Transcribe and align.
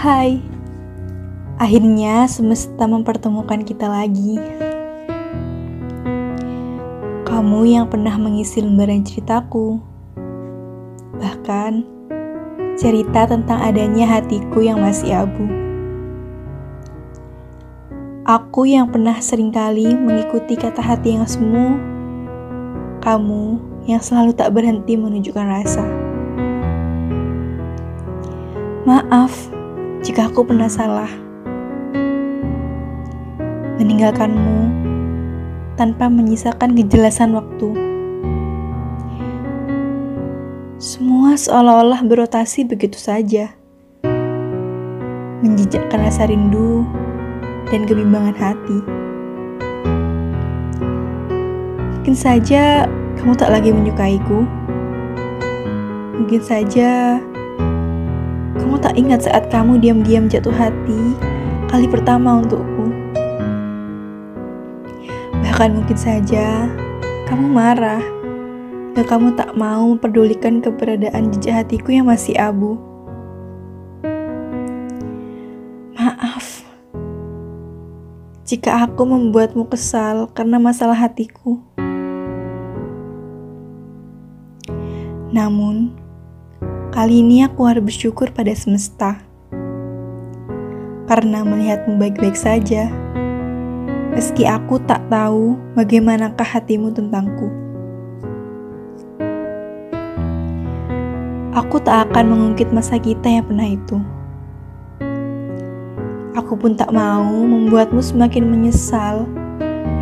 Hai, 0.00 0.40
akhirnya 1.60 2.24
semesta 2.24 2.88
mempertemukan 2.88 3.60
kita 3.68 3.84
lagi. 3.84 4.40
Kamu 7.28 7.68
yang 7.68 7.84
pernah 7.84 8.16
mengisi 8.16 8.64
lembaran 8.64 9.04
ceritaku, 9.04 9.76
bahkan 11.20 11.84
cerita 12.80 13.28
tentang 13.28 13.60
adanya 13.60 14.08
hatiku 14.08 14.64
yang 14.64 14.80
masih 14.80 15.20
abu. 15.20 15.44
Aku 18.24 18.64
yang 18.64 18.88
pernah 18.88 19.20
sering 19.20 19.52
kali 19.52 19.92
mengikuti 19.92 20.56
kata 20.56 20.80
hati 20.80 21.20
yang 21.20 21.28
semu, 21.28 21.76
kamu 23.04 23.60
yang 23.84 24.00
selalu 24.00 24.32
tak 24.32 24.48
berhenti 24.56 24.96
menunjukkan 24.96 25.44
rasa. 25.44 25.84
Maaf 28.88 29.59
jika 30.00 30.32
aku 30.32 30.48
pernah 30.48 30.68
salah. 30.68 31.08
Meninggalkanmu 33.76 34.60
tanpa 35.76 36.08
menyisakan 36.08 36.76
kejelasan 36.76 37.36
waktu. 37.36 37.68
Semua 40.80 41.36
seolah-olah 41.36 42.00
berotasi 42.04 42.64
begitu 42.64 42.96
saja. 42.96 43.52
Menjejakkan 45.40 46.00
rasa 46.04 46.28
rindu 46.28 46.84
dan 47.68 47.84
kebimbangan 47.84 48.36
hati. 48.36 48.78
Mungkin 52.00 52.16
saja 52.16 52.88
kamu 53.20 53.32
tak 53.36 53.52
lagi 53.52 53.72
menyukaiku. 53.72 54.48
Mungkin 56.16 56.40
saja 56.40 57.20
tak 58.90 58.98
ingat 58.98 59.22
saat 59.22 59.46
kamu 59.54 59.78
diam-diam 59.78 60.26
jatuh 60.26 60.50
hati 60.50 61.14
kali 61.70 61.86
pertama 61.86 62.42
untukku. 62.42 62.90
Bahkan 65.30 65.78
mungkin 65.78 65.94
saja 65.94 66.66
kamu 67.30 67.46
marah 67.54 68.02
dan 68.98 69.04
kamu 69.06 69.38
tak 69.38 69.54
mau 69.54 69.94
memperdulikan 69.94 70.58
keberadaan 70.58 71.30
jejak 71.30 71.62
hatiku 71.62 71.94
yang 71.94 72.10
masih 72.10 72.34
abu. 72.34 72.82
Maaf 75.94 76.66
jika 78.42 78.90
aku 78.90 79.06
membuatmu 79.06 79.70
kesal 79.70 80.26
karena 80.34 80.58
masalah 80.58 80.98
hatiku. 80.98 81.62
Namun, 85.30 85.99
Kali 86.90 87.22
ini 87.22 87.46
aku 87.46 87.70
harus 87.70 87.86
bersyukur 87.86 88.34
pada 88.34 88.50
semesta. 88.50 89.22
Karena 91.06 91.46
melihatmu 91.46 91.94
baik-baik 92.02 92.34
saja. 92.34 92.90
Meski 94.10 94.42
aku 94.42 94.82
tak 94.90 94.98
tahu 95.06 95.54
bagaimanakah 95.78 96.42
hatimu 96.42 96.90
tentangku. 96.90 97.46
Aku 101.54 101.78
tak 101.78 102.10
akan 102.10 102.34
mengungkit 102.34 102.74
masa 102.74 102.98
kita 102.98 103.38
yang 103.38 103.46
pernah 103.46 103.70
itu. 103.70 104.02
Aku 106.34 106.58
pun 106.58 106.74
tak 106.74 106.90
mau 106.90 107.22
membuatmu 107.22 108.02
semakin 108.02 108.50
menyesal 108.50 109.30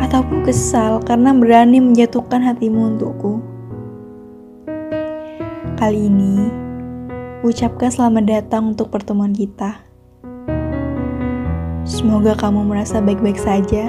ataupun 0.01 0.41
kesal 0.41 0.97
karena 1.05 1.37
berani 1.37 1.77
menjatuhkan 1.77 2.41
hatimu 2.41 2.97
untukku. 2.97 3.45
Kali 5.77 6.11
ini, 6.11 6.68
ucapkan 7.39 7.87
selamat 7.87 8.23
datang 8.27 8.75
untuk 8.75 8.91
pertemuan 8.91 9.31
kita. 9.31 9.79
Semoga 11.87 12.35
kamu 12.35 12.67
merasa 12.67 12.99
baik-baik 12.99 13.39
saja. 13.39 13.87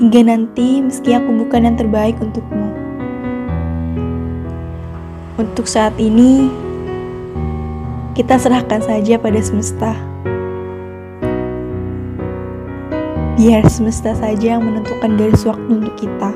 Hingga 0.00 0.20
nanti, 0.24 0.80
meski 0.80 1.12
aku 1.12 1.28
bukan 1.44 1.68
yang 1.68 1.76
terbaik 1.76 2.16
untukmu. 2.24 2.72
Untuk 5.36 5.68
saat 5.68 5.92
ini, 6.00 6.48
kita 8.16 8.40
serahkan 8.40 8.80
saja 8.80 9.20
pada 9.20 9.40
semesta. 9.44 9.92
Biar 13.36 13.62
semesta 13.68 14.16
saja 14.16 14.56
yang 14.56 14.64
menentukan 14.64 15.20
garis 15.20 15.44
waktu 15.44 15.68
untuk 15.68 15.94
kita. 16.00 16.32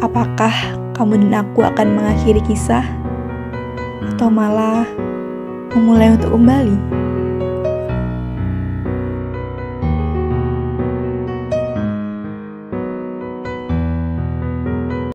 Apakah 0.00 0.85
kamu 0.96 1.28
dan 1.28 1.44
aku 1.44 1.60
akan 1.60 1.92
mengakhiri 1.92 2.40
kisah, 2.40 2.88
atau 4.16 4.32
malah 4.32 4.88
memulai 5.76 6.16
untuk 6.16 6.32
kembali. 6.32 7.05